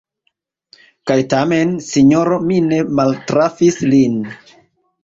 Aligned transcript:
Kaj 1.11 1.17
tamen, 1.33 1.75
sinjoro, 1.89 2.41
mi 2.49 2.59
ne 2.73 2.81
maltrafis 3.03 3.81
lin. 3.95 4.23